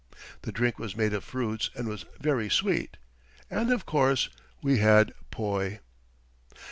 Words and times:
The 0.41 0.51
drink 0.51 0.79
was 0.79 0.95
made 0.95 1.13
of 1.13 1.23
fruits 1.23 1.69
and 1.75 1.87
was 1.87 2.05
very 2.19 2.49
sweet. 2.49 2.97
And, 3.51 3.71
of 3.71 3.85
course, 3.85 4.29
we 4.63 4.79
had 4.79 5.13
poi. 5.29 5.79